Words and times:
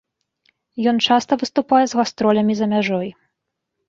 Ён 0.91 1.01
часта 1.11 1.37
выступае 1.41 1.81
з 1.91 1.99
гастролямі 1.99 2.53
за 2.61 2.67
мяжой. 2.73 3.07